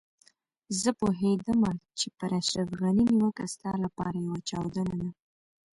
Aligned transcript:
زه 0.81 0.89
پوهېدم 0.99 1.61
چې 1.99 2.07
پر 2.17 2.31
اشرف 2.41 2.69
غني 2.81 3.05
نيوکه 3.17 3.45
ستا 3.53 3.71
لپاره 3.85 4.17
يوه 4.25 4.39
چاودنه 4.49 4.95
ده. 5.01 5.09